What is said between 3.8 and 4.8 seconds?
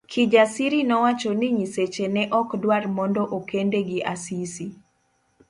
gi Asisi.